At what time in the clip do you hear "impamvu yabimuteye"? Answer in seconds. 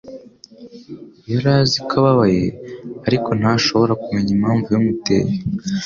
4.35-5.33